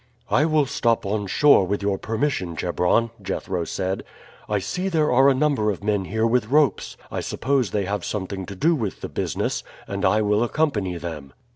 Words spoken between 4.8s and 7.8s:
there are a number of men here with ropes. I suppose